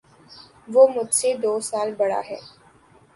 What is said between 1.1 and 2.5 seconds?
سے دو سال بڑا ہے